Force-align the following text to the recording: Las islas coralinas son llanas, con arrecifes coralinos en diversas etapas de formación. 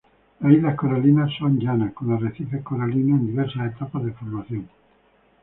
Las 0.39 0.51
islas 0.51 0.75
coralinas 0.77 1.29
son 1.37 1.59
llanas, 1.59 1.93
con 1.93 2.11
arrecifes 2.11 2.63
coralinos 2.63 3.19
en 3.19 3.27
diversas 3.27 3.71
etapas 3.75 4.03
de 4.03 4.11
formación. 4.13 4.67